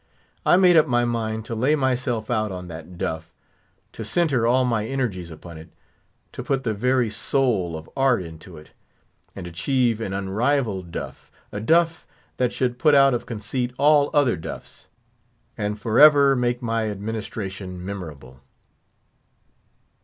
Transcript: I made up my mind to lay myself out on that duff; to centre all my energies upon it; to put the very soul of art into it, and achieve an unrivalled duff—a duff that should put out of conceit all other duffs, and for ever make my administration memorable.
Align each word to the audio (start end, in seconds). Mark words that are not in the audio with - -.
I 0.47 0.57
made 0.57 0.77
up 0.77 0.87
my 0.87 1.05
mind 1.05 1.45
to 1.45 1.53
lay 1.53 1.75
myself 1.75 2.31
out 2.31 2.51
on 2.51 2.67
that 2.69 2.97
duff; 2.97 3.31
to 3.93 4.03
centre 4.03 4.47
all 4.47 4.65
my 4.65 4.87
energies 4.87 5.29
upon 5.29 5.59
it; 5.59 5.69
to 6.31 6.41
put 6.41 6.63
the 6.63 6.73
very 6.73 7.07
soul 7.07 7.77
of 7.77 7.87
art 7.95 8.23
into 8.23 8.57
it, 8.57 8.71
and 9.35 9.45
achieve 9.45 10.01
an 10.01 10.11
unrivalled 10.11 10.89
duff—a 10.91 11.59
duff 11.59 12.07
that 12.37 12.51
should 12.51 12.79
put 12.79 12.95
out 12.95 13.13
of 13.13 13.27
conceit 13.27 13.75
all 13.77 14.09
other 14.11 14.35
duffs, 14.35 14.87
and 15.55 15.79
for 15.79 15.99
ever 15.99 16.35
make 16.35 16.63
my 16.63 16.89
administration 16.89 17.85
memorable. 17.85 18.39